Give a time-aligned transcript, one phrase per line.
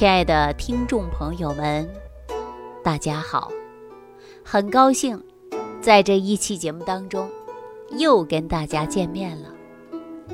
[0.00, 1.86] 亲爱的听众朋友们，
[2.82, 3.52] 大家好！
[4.42, 5.22] 很高兴
[5.82, 7.28] 在这一期节目当中
[7.98, 9.50] 又跟大家见面了。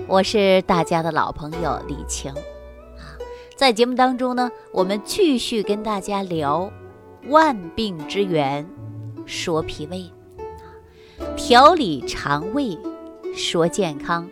[0.07, 3.19] 我是大家的老朋友李晴啊。
[3.57, 6.71] 在节目当中呢，我们继续跟大家聊
[7.27, 8.65] 万病之源，
[9.27, 10.09] 说脾胃，
[11.35, 12.79] 调理肠胃，
[13.35, 14.31] 说健康，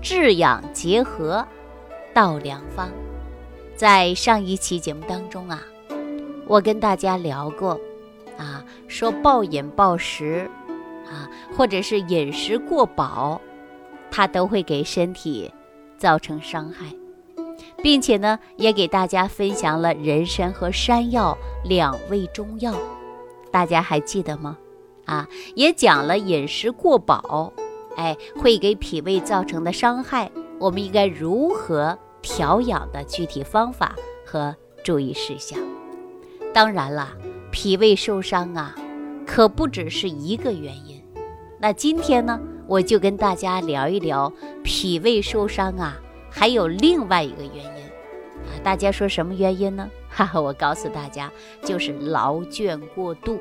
[0.00, 1.44] 治养结合，
[2.14, 2.88] 道良方。
[3.80, 5.58] 在上一期节目当中啊，
[6.46, 7.80] 我跟大家聊过，
[8.36, 10.46] 啊，说暴饮暴食，
[11.06, 11.24] 啊，
[11.56, 13.40] 或者是饮食过饱，
[14.10, 15.50] 它都会给身体
[15.96, 16.94] 造成伤害，
[17.82, 21.34] 并且呢，也给大家分享了人参和山药
[21.64, 22.74] 两味中药，
[23.50, 24.58] 大家还记得吗？
[25.06, 27.50] 啊，也讲了饮食过饱，
[27.96, 31.98] 哎，会给脾胃造成的伤害，我们应该如何？
[32.22, 35.58] 调养的具体方法和注意事项。
[36.52, 37.16] 当然了，
[37.50, 38.74] 脾胃受伤啊，
[39.26, 41.00] 可不只是一个原因。
[41.58, 44.32] 那今天呢，我就跟大家聊一聊
[44.64, 45.96] 脾胃受伤啊，
[46.30, 48.56] 还有另外一个原因啊。
[48.62, 49.88] 大家说什么原因呢？
[50.10, 51.30] 哈哈，我告诉大家，
[51.62, 53.38] 就是劳倦过度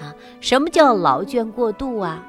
[0.00, 0.14] 啊。
[0.40, 2.24] 什么叫劳倦过度啊？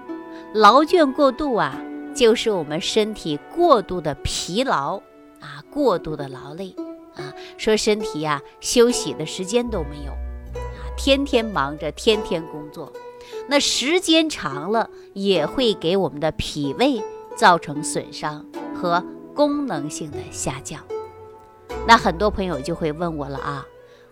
[0.53, 1.79] 劳倦过度啊，
[2.15, 5.01] 就是我们身体过度的疲劳。
[5.77, 6.73] 过度的劳累
[7.13, 10.11] 啊，说身体呀休息的时间都没有
[10.59, 12.91] 啊，天天忙着，天天工作，
[13.47, 16.99] 那时间长了也会给我们的脾胃
[17.35, 19.05] 造成损伤和
[19.35, 20.83] 功能性的下降。
[21.85, 23.63] 那很多朋友就会问我了啊，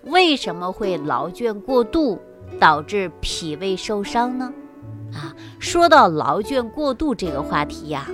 [0.04, 2.20] 为什么会劳倦过度
[2.60, 4.54] 导致脾胃受伤呢？
[5.16, 8.08] 啊，说到劳倦过度这个话题呀，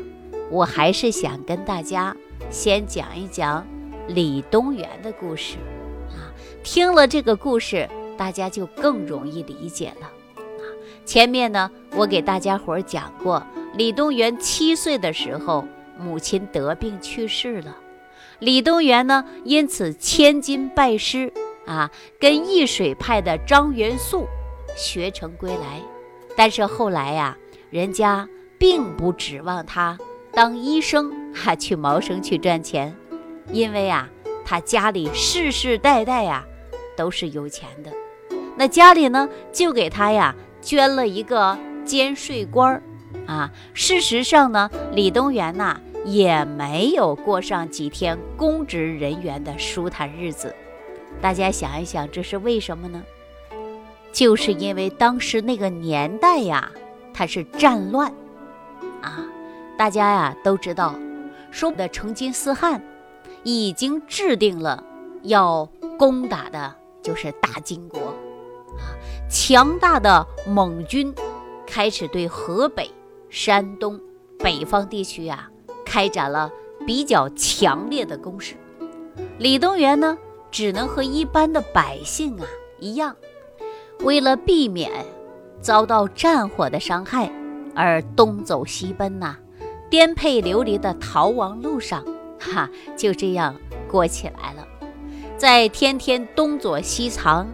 [0.49, 2.15] 我还是想跟大家。
[2.51, 3.65] 先讲一讲
[4.09, 5.55] 李东垣的故事
[6.09, 6.27] 啊，
[6.63, 10.07] 听了这个故事，大家就更容易理解了
[10.37, 10.63] 啊。
[11.05, 13.41] 前面呢，我给大家伙儿讲过，
[13.75, 15.65] 李东垣七岁的时候，
[15.97, 17.77] 母亲得病去世了，
[18.39, 21.31] 李东垣呢，因此千金拜师
[21.65, 21.89] 啊，
[22.19, 24.27] 跟易水派的张元素
[24.75, 25.81] 学成归来。
[26.35, 27.37] 但是后来呀，
[27.69, 29.97] 人家并不指望他
[30.33, 31.20] 当医生。
[31.33, 32.95] 哈，去谋生去赚钱，
[33.51, 34.09] 因为啊，
[34.45, 36.43] 他家里世世代代呀
[36.95, 37.91] 都是有钱的，
[38.57, 42.83] 那家里呢就给他呀捐了一个监税官儿
[43.25, 43.51] 啊。
[43.73, 50.53] 事实上呢，李东垣呐也没有过上几天公职人员的舒坦日子。
[51.21, 53.03] 大家想一想，这是为什么呢？
[54.11, 56.71] 就是因为当时那个年代呀，
[57.13, 58.11] 它是战乱
[59.01, 59.25] 啊，
[59.77, 60.93] 大家呀都知道。
[61.51, 62.81] 说的成吉思汗
[63.43, 64.83] 已经制定了
[65.23, 65.69] 要
[65.99, 67.99] 攻打的，就是大金国
[68.79, 68.97] 啊，
[69.29, 71.13] 强大的蒙军
[71.67, 72.89] 开始对河北、
[73.29, 73.99] 山东、
[74.39, 75.51] 北方地区啊
[75.85, 76.49] 开展了
[76.87, 78.55] 比较强烈的攻势。
[79.37, 80.17] 李东垣呢，
[80.49, 82.47] 只能和一般的百姓啊
[82.79, 83.15] 一样，
[83.99, 85.05] 为了避免
[85.61, 87.31] 遭到战火的伤害
[87.75, 89.37] 而东走西奔呐。
[89.91, 92.05] 颠沛流离的逃亡路上，
[92.39, 93.53] 哈，就这样
[93.89, 94.65] 过起来了。
[95.37, 97.45] 在天天东躲西藏，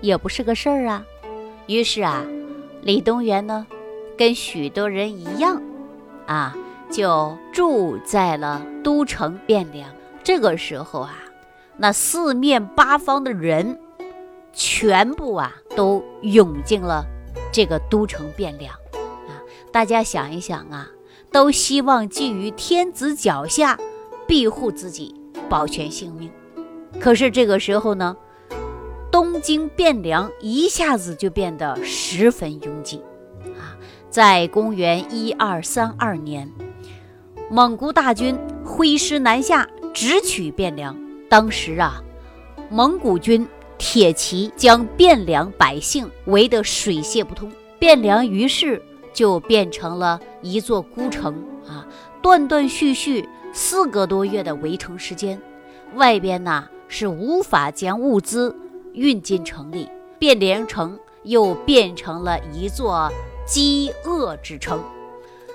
[0.00, 1.04] 也不是个事儿啊。
[1.68, 2.26] 于是啊，
[2.82, 3.64] 李东垣呢，
[4.18, 5.62] 跟许多人一样，
[6.26, 6.56] 啊，
[6.90, 9.88] 就住在了都城汴梁。
[10.24, 11.14] 这个时候啊，
[11.76, 13.78] 那四面八方的人，
[14.52, 17.06] 全部啊，都涌进了
[17.52, 18.74] 这个都城汴梁。
[19.28, 19.38] 啊，
[19.70, 20.90] 大家想一想啊。
[21.34, 23.76] 都希望寄于天子脚下，
[24.24, 25.12] 庇护自己，
[25.48, 26.30] 保全性命。
[27.00, 28.16] 可是这个时候呢，
[29.10, 33.02] 东京汴梁一下子就变得十分拥挤
[33.58, 33.74] 啊！
[34.08, 36.48] 在公元一二三二年，
[37.50, 40.96] 蒙古大军挥师南下，直取汴梁。
[41.28, 42.00] 当时啊，
[42.70, 43.44] 蒙古军
[43.76, 48.80] 铁骑将汴梁百姓围得水泄不通，汴梁于是。
[49.14, 51.86] 就变成了一座孤城啊！
[52.20, 55.40] 断断续续四个多月的围城时间，
[55.94, 58.54] 外边呢是无法将物资
[58.92, 59.88] 运进城里，
[60.18, 63.10] 汴梁城又变成了一座
[63.46, 64.82] 饥饿之城，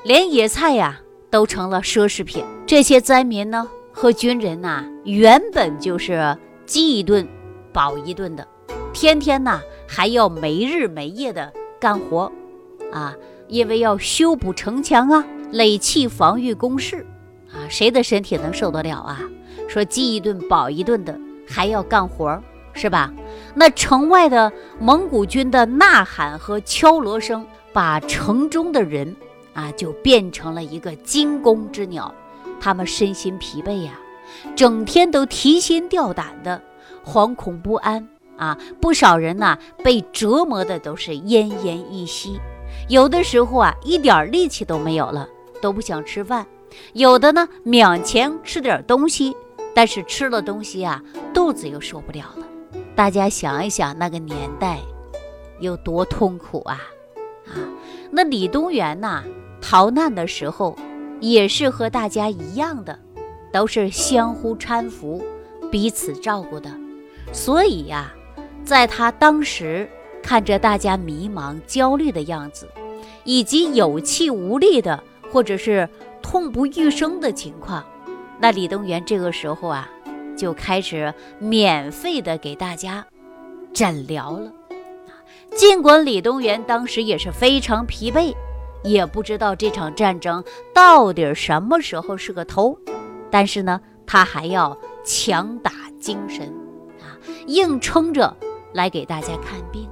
[0.03, 2.43] 连野菜呀都成了奢侈品。
[2.65, 7.27] 这些灾民呢和军人呐，原本就是饥一顿
[7.73, 8.47] 饱一顿的，
[8.93, 12.31] 天天呐还要没日没夜的干活
[12.91, 13.15] 啊！
[13.49, 17.05] 因为要修补城墙啊，垒砌防御工事
[17.51, 19.19] 啊，谁的身体能受得了啊？
[19.67, 22.41] 说饥一顿饱一顿的，还要干活，
[22.73, 23.11] 是吧？
[23.55, 29.15] 那城外的蒙古军的呐喊和敲锣声，把城中的人
[29.53, 32.13] 啊，就变成了一个惊弓之鸟。
[32.61, 33.93] 他们身心疲惫呀，
[34.55, 36.61] 整天都提心吊胆的，
[37.05, 38.07] 惶恐不安
[38.37, 38.57] 啊。
[38.79, 42.39] 不少人呐，被折磨的都是奄奄一息，
[42.89, 45.29] 有的时候啊，一点力气都没有了，
[45.61, 46.45] 都不想吃饭。
[46.93, 49.35] 有的呢，勉强吃点东西，
[49.75, 51.01] 但是吃了东西啊，
[51.31, 52.47] 肚子又受不了了。
[52.95, 54.79] 大家想一想，那个年代
[55.59, 56.81] 有多痛苦啊！
[57.47, 57.53] 啊，
[58.09, 59.23] 那李东垣呐，
[59.61, 60.75] 逃难的时候
[61.19, 62.97] 也是和大家一样的，
[63.53, 65.23] 都是相互搀扶、
[65.71, 66.71] 彼此照顾的。
[67.31, 68.11] 所以呀，
[68.63, 69.87] 在他当时
[70.21, 72.67] 看着大家迷茫、焦虑的样子，
[73.23, 75.87] 以及有气无力的，或者是
[76.21, 77.83] 痛不欲生的情况，
[78.39, 79.89] 那李东垣这个时候啊。
[80.37, 83.05] 就开始免费的给大家
[83.73, 84.49] 诊疗了
[85.53, 88.33] 尽管李东垣当时也是非常疲惫，
[88.81, 90.41] 也不知道这场战争
[90.73, 92.79] 到底什么时候是个头，
[93.29, 96.47] 但是呢，他还要强打精神
[97.01, 98.33] 啊，硬撑着
[98.71, 99.88] 来给大家看病，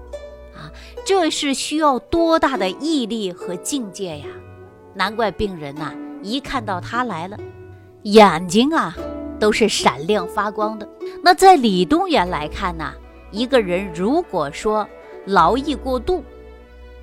[1.08, 4.26] 这是需要多大的毅力和境界呀！
[4.94, 7.38] 难怪病人呐，一看到他来了，
[8.04, 8.94] 眼睛啊。
[9.40, 10.90] 都是闪亮发光的。
[11.24, 12.92] 那在李东垣来看呢，
[13.32, 14.86] 一个人如果说
[15.26, 16.24] 劳逸过度，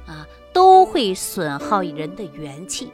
[0.04, 2.90] 啊，都会损耗人的元气，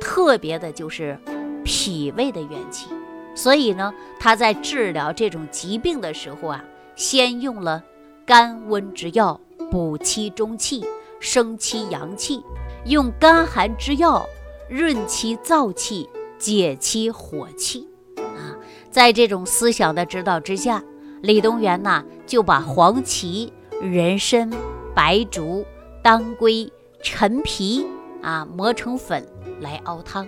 [0.00, 1.18] 特别的就是
[1.64, 2.88] 脾胃的元气。
[3.34, 6.64] 所以呢，他在治疗这种疾病的时候啊，
[6.94, 7.82] 先用了
[8.24, 9.40] 甘温之药
[9.70, 10.84] 补其中气，
[11.20, 12.40] 生其阳气；
[12.84, 14.26] 用甘寒之药
[14.68, 16.08] 润其燥气，
[16.38, 17.88] 解其火气。
[18.16, 18.54] 啊
[18.90, 20.82] 在这种思想的指导之下，
[21.20, 23.52] 李东垣呐就把黄芪、
[23.82, 24.50] 人参、
[24.94, 25.64] 白术、
[26.02, 26.72] 当归、
[27.02, 27.86] 陈皮
[28.22, 29.26] 啊磨成粉
[29.60, 30.26] 来熬汤，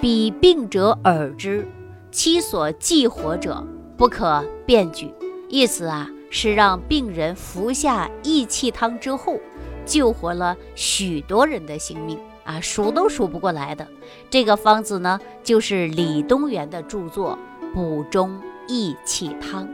[0.00, 1.68] 彼病者耳之，
[2.10, 3.64] 其所忌火者
[3.96, 5.12] 不可辩举。
[5.48, 9.38] 意思啊是让病人服下益气汤之后，
[9.86, 13.86] 救活了许多人的性命啊，数都数不过来的。
[14.28, 17.38] 这个方子呢，就是李东垣的著作。
[17.72, 19.68] 补中益气汤，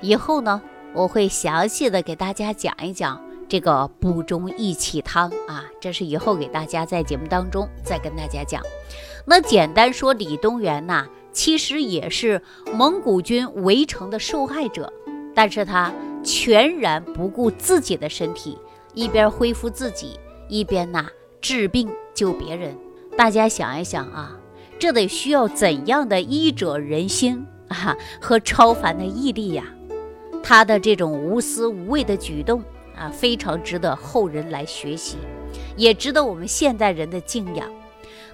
[0.00, 0.62] 以后呢，
[0.94, 8.62] 我会详细的给大家讲一讲这个补中益气汤啊，这是以后给大家在节目当中再跟大家讲。
[9.26, 12.40] 那简单说，李东垣呐，其实也是
[12.72, 14.90] 蒙古军围城的受害者，
[15.34, 15.92] 但是他
[16.22, 18.58] 全然不顾自己的身体，
[18.94, 20.18] 一边恢复自己，
[20.48, 21.06] 一边呐
[21.40, 22.76] 治病救别人。
[23.16, 24.38] 大家想一想啊。
[24.78, 29.64] 这得需要怎样的医者仁心 啊和超凡的毅力呀？
[30.42, 32.60] 他的这种无私无畏的举动
[32.96, 35.18] 啊，非常值得后人来学习，
[35.76, 37.70] 也值得我们现代人的敬仰。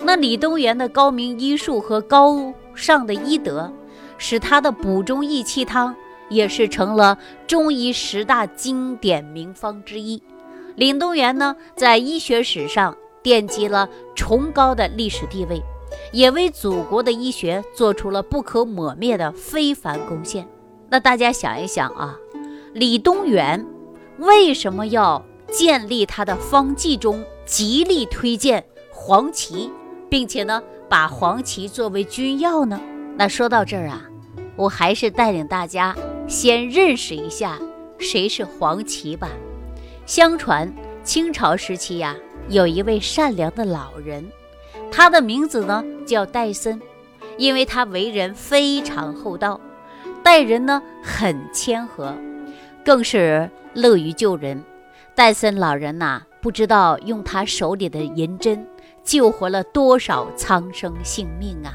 [0.00, 3.70] 那李东垣的高明医术和高尚的医德，
[4.16, 5.94] 使他的补中益气汤
[6.28, 10.22] 也是成了中医十大经典名方之一。
[10.76, 15.62] 李东垣呢，在医学史上奠基了崇高的历史地位。
[16.12, 20.46] 也为祖国的医学做出了不可磨灭的非凡贡献。
[20.90, 22.14] 那大家想一想啊，
[22.74, 23.64] 李东垣
[24.18, 28.62] 为什么要建立他的方剂中极力推荐
[28.92, 29.70] 黄芪，
[30.10, 32.78] 并且呢把黄芪作为君药呢？
[33.16, 34.02] 那说到这儿啊，
[34.56, 35.96] 我还是带领大家
[36.28, 37.58] 先认识一下
[37.98, 39.30] 谁是黄芪吧。
[40.04, 42.14] 相传清朝时期呀，
[42.48, 44.24] 有一位善良的老人。
[44.92, 46.80] 他的名字呢叫戴森，
[47.38, 49.58] 因为他为人非常厚道，
[50.22, 52.14] 待人呢很谦和，
[52.84, 54.62] 更是乐于救人。
[55.14, 58.66] 戴森老人呐，不知道用他手里的银针
[59.02, 61.72] 救活了多少苍生性命啊！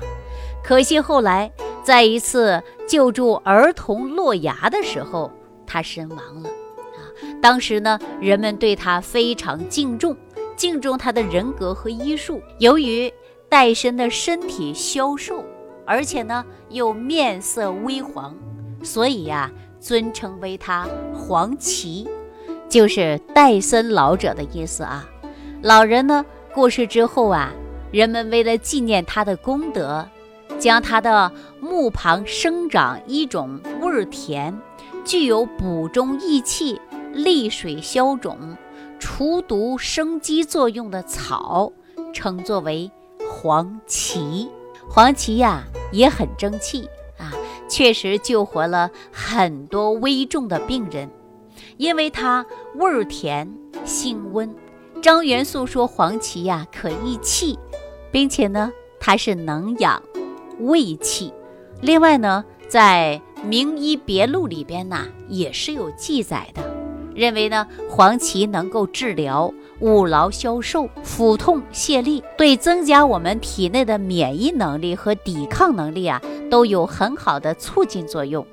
[0.63, 1.51] 可惜后来
[1.83, 5.31] 在一次救助儿童落崖的时候，
[5.67, 6.97] 他身亡了啊！
[7.41, 10.15] 当时呢，人们对他非常敬重。
[10.55, 12.39] 敬重他的人格和医术。
[12.59, 13.11] 由于
[13.49, 15.43] 戴森的身体消瘦，
[15.83, 18.35] 而且呢又面色微黄，
[18.83, 22.07] 所以呀尊称为他黄芪，
[22.69, 25.09] 就是戴森老者的意思啊。
[25.63, 26.23] 老人呢
[26.53, 27.51] 过世之后啊，
[27.91, 30.07] 人们为了纪念他的功德，
[30.59, 34.57] 将它的墓旁生长一种味甜、
[35.03, 36.79] 具有补中益气、
[37.13, 38.57] 利水消肿。
[38.99, 41.73] 除毒生肌作用的草，
[42.13, 42.89] 称作为
[43.29, 44.49] 黄芪。
[44.89, 47.33] 黄芪呀，也很争气啊。
[47.67, 51.09] 确实救活了很多危重的病人，
[51.75, 52.45] 因为它
[52.75, 54.55] 味甜、性温。
[55.01, 57.59] 张元素说黄芪呀可益气，
[58.09, 60.01] 并且呢它是能养
[60.59, 61.33] 胃气。
[61.81, 66.61] 另外呢，在《名医别录》里边呢也是有记载的，
[67.13, 78.45] 认为呢黄芪能够治疗五劳消瘦、腹痛泻痢，对增加我们体内的免疫能力和抵抗能力啊都有很好的促进作用。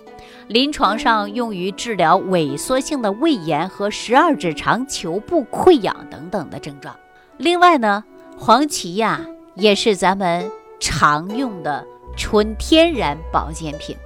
[0.48, 6.96] 临床上用于治疗萎缩性的胃炎和十二指肠球部溃疡等等的症状。
[7.36, 8.02] 另外呢，
[8.36, 10.50] 黄芪呀也是咱们
[10.80, 13.96] 常用的纯天然保健品。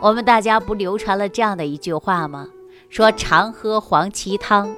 [0.00, 2.48] 我们大家不流传了这样的一句话吗？
[2.88, 4.74] 说常喝黄芪汤，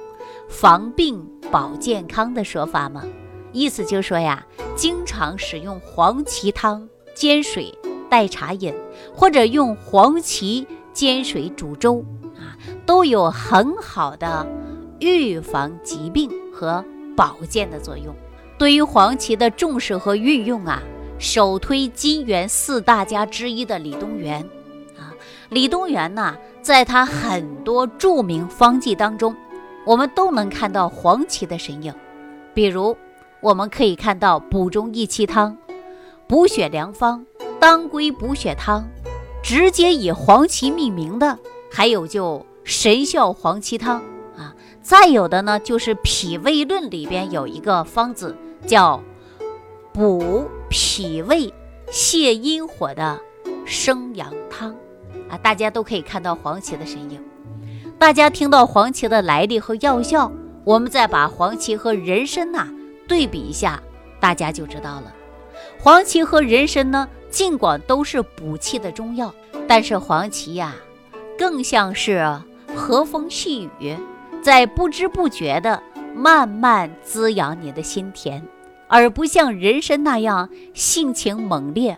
[0.49, 3.03] 防病保健康的说法吗？
[3.53, 4.45] 意思就是说呀，
[4.75, 7.73] 经常使用黄芪汤煎水
[8.09, 8.73] 代茶饮，
[9.15, 10.67] 或者用黄芪。
[10.91, 12.03] 煎水煮粥
[12.35, 14.45] 啊，都有很好的
[14.99, 16.83] 预防疾病和
[17.15, 18.13] 保健的作用。
[18.57, 20.81] 对于黄芪的重视和运用啊，
[21.19, 24.41] 首推金元四大家之一的李东垣
[24.97, 25.13] 啊。
[25.49, 29.35] 李东垣呢，在他很多著名方剂当中，
[29.85, 31.93] 我们都能看到黄芪的身影。
[32.53, 32.95] 比如，
[33.41, 35.55] 我们可以看到补中益气汤、
[36.25, 37.25] 补血良方、
[37.59, 38.87] 当归补血汤。
[39.41, 41.39] 直接以黄芪命名的，
[41.71, 44.01] 还有就神效黄芪汤
[44.37, 48.35] 啊，再有的呢就是《脾胃论》里边有一个方子
[48.67, 49.01] 叫
[49.93, 51.53] 补脾胃、
[51.91, 53.19] 泻阴火的
[53.65, 54.75] 生阳汤
[55.29, 57.21] 啊，大家都可以看到黄芪的身影。
[57.97, 60.31] 大家听到黄芪的来历和药效，
[60.63, 62.67] 我们再把黄芪和人参呐
[63.07, 63.81] 对比一下，
[64.19, 65.13] 大家就知道了。
[65.79, 67.07] 黄芪和人参呢？
[67.29, 69.31] 尽管都是补气的中药，
[69.67, 70.75] 但是黄芪呀，
[71.37, 72.25] 更像是
[72.75, 73.95] 和风细雨，
[74.41, 75.83] 在不知不觉的
[76.15, 78.43] 慢慢滋养你的心田，
[78.89, 81.97] 而不像人参那样性情猛烈，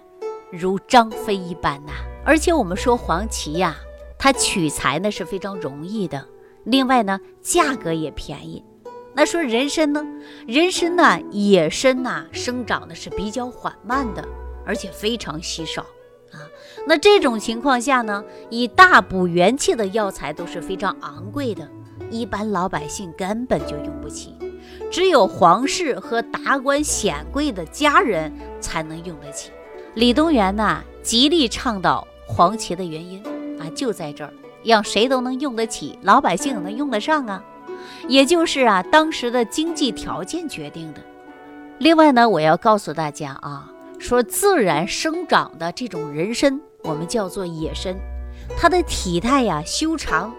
[0.52, 1.94] 如张飞一般呐。
[2.24, 3.76] 而且我们说黄芪呀，
[4.20, 6.28] 它取材呢是非常容易的，
[6.66, 8.64] 另外呢价格也便宜。
[9.14, 10.06] 那说人参呢，
[10.46, 14.24] 人参呢野参呐生长的是比较缓慢的。
[14.64, 15.82] 而且非常稀少
[16.32, 16.38] 啊，
[16.88, 21.68] 那这种情况下呢，以大补元气的药材都是非常昂贵的，
[22.12, 24.36] 一般老百姓根本就用不起，
[24.92, 29.50] 只有皇室和达官显贵的家人才能用得起。
[29.96, 33.24] 李东垣呢，极力倡导黄芪的原因
[33.60, 34.32] 啊，就在这儿，
[34.64, 37.44] 让谁都能用得起，老百姓能用得上啊，
[38.08, 41.02] 也就是啊，当时的经济条件决定的。
[41.80, 43.72] 另外呢，我要告诉大家啊。
[43.98, 47.96] 说自然生长的这种人参，我们叫做野参，
[48.58, 50.34] 它的体态呀修长，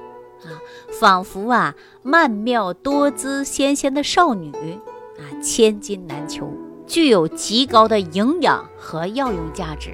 [1.02, 4.52] 仿佛啊曼妙多姿纤纤的少女
[5.18, 6.48] 啊，千金难求，
[6.86, 9.90] 具有极高的营养和药用价值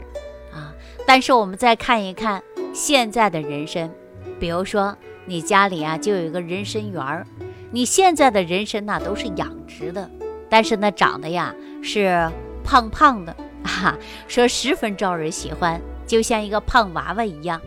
[0.52, 0.68] 啊。
[1.06, 2.42] 但是我们再看一看
[2.74, 3.90] 现在的人参，
[4.38, 7.26] 比如说你家里啊就有一个人参园儿，
[7.70, 10.10] 你现在的人参呐都是养殖的，
[10.50, 12.30] 但是呢长得呀是
[12.62, 13.34] 胖胖的。
[13.64, 13.96] 哈，
[14.28, 17.58] 说十分招人喜欢，就像一个胖娃娃一样。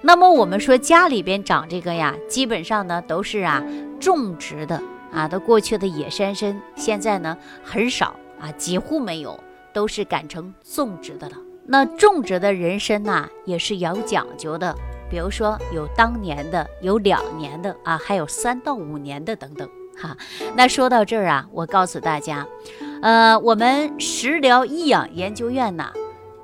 [0.00, 3.62] 那么我们说家里边长这个呀，基本上呢都是啊
[3.98, 4.80] 种植的
[5.12, 9.38] 啊，都过去的野山参，现在呢很少啊，几乎没有，
[9.72, 11.36] 都是改成种植的了。
[11.66, 14.74] 那种植的人参呐，也是有讲究的，
[15.10, 19.68] 比如说有当年的，有两年的啊，还有三到五年的等等。
[20.00, 20.16] 哈，
[20.54, 22.46] 那说到这儿啊，我告诉大家。
[23.02, 25.92] 呃，我们食疗益养研究院呢，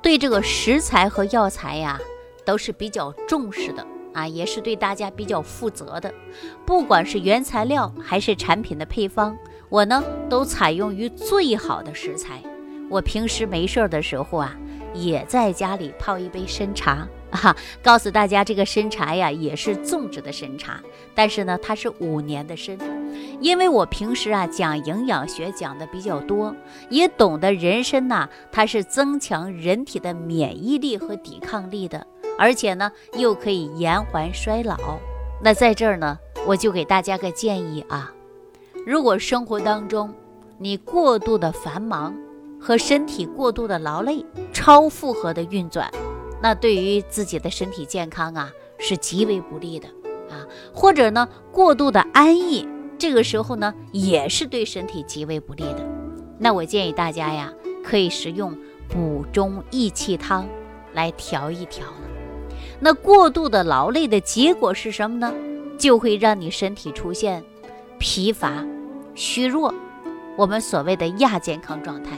[0.01, 1.99] 对这个食材和药材呀，
[2.45, 6.13] 都是比较重视的啊，也是对大家比较负责的。
[6.65, 9.35] 不管是原材料还是产品的配方，
[9.67, 12.41] 我呢都采用于最好的食材。
[12.89, 14.55] 我平时没事儿的时候啊，
[14.93, 17.07] 也在家里泡一杯参茶。
[17.35, 20.79] 哈，告诉大家，这个参茶呀，也是种植的参茶，
[21.13, 22.77] 但是呢，它是五年的参。
[23.41, 26.55] 因为我平时啊讲营养学讲的比较多，
[26.89, 32.07] 也懂得人参呐，它是增强人体的免疫力和抵抗力的，
[32.37, 34.77] 而且呢，又可以延缓衰老。
[35.41, 38.13] 那在这儿呢，我就给大家个建议啊，
[38.85, 40.13] 如果生活当中
[40.57, 42.15] 你过度的繁忙
[42.59, 45.91] 和身体过度的劳累，超负荷的运转。
[46.41, 49.87] 那对于自己的身体健康啊，是极为不利的
[50.29, 55.85] 啊，或者呢，过度的安逸，这个时候呢，也是对身体极为不利的。
[56.37, 57.51] 那我建议大家呀，
[57.83, 60.47] 可以食用补中益气汤
[60.93, 61.85] 来调一调。
[62.85, 65.33] 那过度的劳累的结果是什么呢？
[65.75, 67.43] 就会让你身体出现
[67.97, 68.63] 疲乏、
[69.15, 69.73] 虚弱，
[70.37, 72.11] 我们所谓的亚健康状态，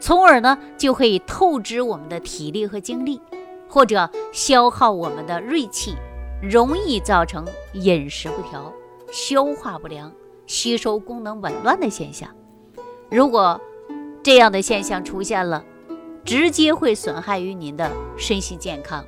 [0.00, 3.20] 从而呢就会透支我们的体力和精力，
[3.68, 5.94] 或者消耗我们的锐气，
[6.40, 8.72] 容易造成饮食不调、
[9.12, 10.10] 消化不良、
[10.46, 12.26] 吸收功能紊乱的现象。
[13.10, 13.60] 如果
[14.22, 15.62] 这样的现象出现了，
[16.24, 19.04] 直接会损害于您的身心健康。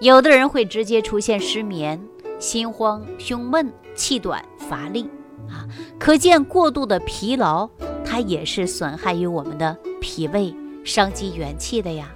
[0.00, 2.00] 有的人会直接出现失眠、
[2.38, 5.08] 心慌、胸闷、气短、乏力
[5.48, 5.66] 啊，
[5.98, 7.68] 可见过度的疲劳，
[8.04, 12.12] 它也是损害于我们的脾胃、伤及元气的呀。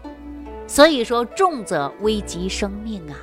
[0.66, 3.16] 所以说，重则危及生命啊。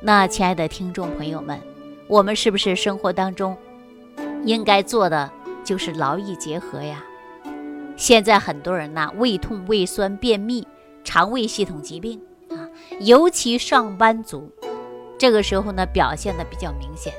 [0.00, 1.60] 那亲爱的听众朋友们，
[2.06, 3.54] 我们是不是生活当中
[4.44, 5.30] 应该做的
[5.62, 7.04] 就是劳逸结合呀？
[7.96, 10.66] 现在很多人呐，胃痛、胃酸、便秘、
[11.04, 12.18] 肠胃系统疾病，
[13.00, 14.50] 尤其上班族，
[15.16, 17.12] 这个时候呢表现的比较明显。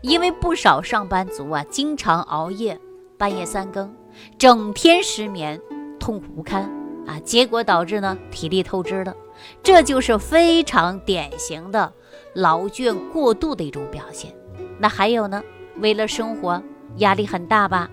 [0.00, 2.76] 因为不少上班族啊，经常熬夜，
[3.16, 3.94] 半夜三更，
[4.36, 5.60] 整天失眠，
[6.00, 6.64] 痛苦不堪
[7.06, 9.14] 啊，结果导致呢体力透支了，
[9.62, 11.92] 这就是非常典型的
[12.34, 14.34] 劳倦过度的一种表现。
[14.76, 15.40] 那还有呢，
[15.76, 16.60] 为了生活
[16.96, 17.88] 压力很大吧？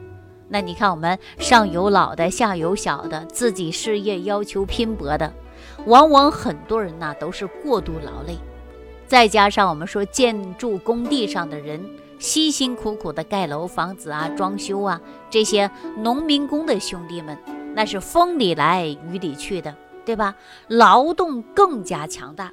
[0.48, 5.31] 那你看，我们上有老的，下有小的，自己事业要求拼搏的，
[5.85, 8.38] 往往很多人呐都是过度劳累，
[9.07, 11.83] 再加上我们说建筑工地上的人
[12.19, 14.99] 辛辛苦苦的盖楼房子啊、装修啊，
[15.29, 17.38] 这些农民工的兄弟们，
[17.73, 19.73] 那是风里来雨里去的，
[20.05, 20.35] 对吧？
[20.67, 22.51] 劳动更加强大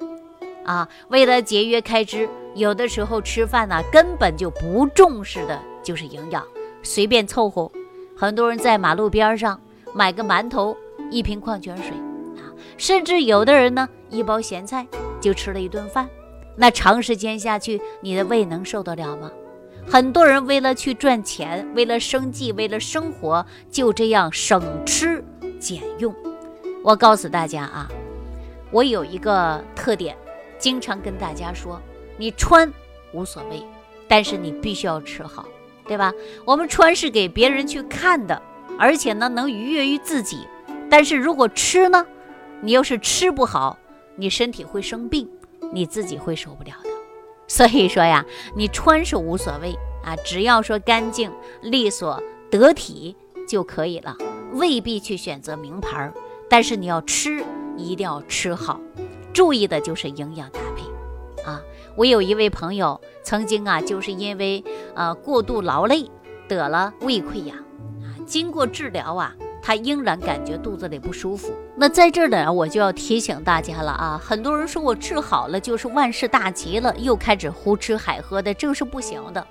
[0.65, 0.87] 啊！
[1.09, 6.45] 为了节约开支，有的时候吃饭呢根本就不重视的就是营养，
[6.81, 7.69] 随便凑合。
[8.15, 9.59] 很多人在马路边上
[9.93, 10.75] 买个馒头，
[11.11, 11.91] 一瓶矿泉水，
[12.77, 14.87] 甚至有的人呢，一包咸菜
[15.19, 16.07] 就吃了一顿饭。
[16.55, 19.31] 那长时间下去，你的胃能受得了吗？
[19.89, 25.23] 很多人为了去赚钱，为了生计，为了生活，就这样省吃
[25.59, 26.13] 俭用。
[26.83, 27.89] 我告诉大家啊，
[28.71, 30.15] 我有一个特点，
[30.57, 31.81] 经常跟大家说：
[32.17, 32.71] 你穿
[33.13, 33.63] 无所谓，
[34.07, 35.45] 但是你必须要吃好。
[35.87, 36.11] 对吧？
[36.43, 38.41] 我们穿是给别人去看的，
[38.77, 40.45] 而且呢能愉悦于自己。
[40.89, 42.05] 但是如果吃呢，
[42.61, 43.77] 你要是吃不好，
[44.15, 45.29] 你身体会生病，
[45.71, 46.89] 你自己会受不了的。
[47.47, 53.15] 所以说呀，你穿是无所谓啊，只要说干净利索得体
[53.47, 54.17] 就可以了，
[54.53, 56.11] 未必去选择名牌。
[56.49, 57.43] 但是你要吃，
[57.77, 58.81] 一定要吃好，
[59.33, 61.61] 注意的就是营养搭配啊。
[61.95, 64.63] 我有一位朋友，曾经啊，就是因为
[64.95, 66.09] 呃过度劳累
[66.47, 67.55] 得了胃溃疡
[68.01, 71.53] 啊，经过治疗啊，他仍然感觉肚子里不舒服。
[71.79, 79.45] 那在这儿呢，我就要提醒大家了啊，很多人说我治好了就是万事大吉了，又开始胡吃海喝的，这是不行的。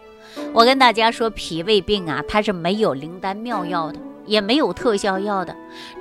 [0.53, 5.55] 我跟大家说，脾胃病啊，它是没有灵丹妙药的，也没有特效药的，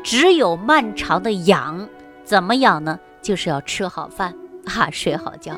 [0.03, 1.88] 只有漫长的养。
[2.23, 2.99] 怎么养呢？
[3.21, 4.33] 就是要吃好饭
[4.65, 5.55] 啊，睡好觉。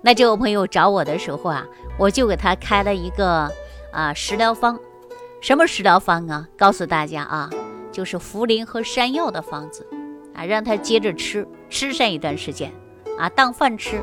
[0.00, 1.66] 那这位朋友找我的时候啊，
[1.98, 3.52] 我就给他开了一个
[3.92, 4.80] 啊食疗方，
[5.42, 6.48] 什么食疗方啊？
[6.56, 7.50] 告诉大家啊，
[7.92, 9.86] 就是茯苓和山药的方子
[10.38, 12.72] 啊，让他接着吃，吃上一段时间
[13.18, 14.00] 啊，当饭吃。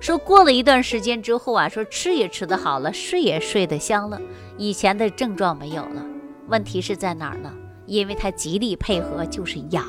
[0.00, 4.18] 说过了一段时间之后啊，说吃也吃得好了，睡也睡得香了，
[4.56, 6.02] 以前的症状没有了。
[6.48, 7.52] 问题是在哪儿呢？
[7.84, 9.84] 因为他极力配合，就是养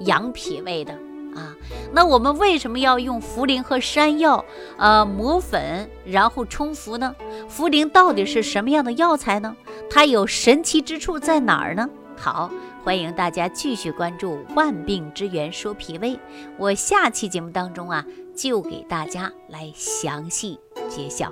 [0.00, 0.92] 养脾胃的。
[1.34, 1.54] 啊，
[1.92, 4.42] 那我们为什么要用茯苓和山药，
[4.78, 7.14] 呃，磨粉然后冲服呢？
[7.46, 9.54] 茯苓到底是什么样的药材呢？
[9.90, 11.90] 它有神奇之处在哪儿呢？
[12.16, 12.50] 好，
[12.86, 16.10] 欢迎大家继续关注《万病之源说脾胃》，
[16.56, 20.56] 我下期节目当中啊，就给大家来详细
[20.88, 21.26] 揭晓。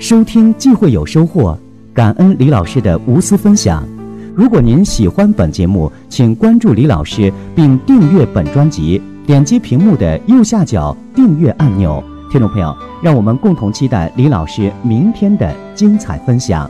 [0.00, 1.56] 收听既会有收获，
[1.94, 3.86] 感恩李老师的无私分享。
[4.34, 12.02] 如果您喜欢本节目，请关注李老师并订阅本专辑，点击屏幕的右下角订阅按钮。
[12.32, 16.68] 听众朋友，让我们共同期待李老师明天的精彩分享。